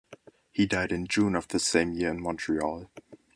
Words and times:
He 0.51 0.65
died 0.65 0.91
in 0.91 1.05
June 1.05 1.35
of 1.35 1.47
that 1.49 1.59
same 1.59 1.93
year 1.93 2.09
in 2.09 2.19
Montreal. 2.23 2.89